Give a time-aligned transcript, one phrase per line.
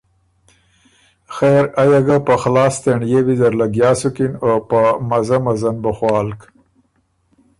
[1.35, 5.91] خېر ائه ګه په خلاص تېنړيې ویزر لګیا بُکِن او په مزۀ مزۀ ن بُو
[5.97, 6.41] خوالک